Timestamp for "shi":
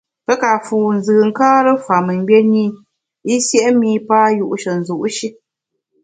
5.15-5.27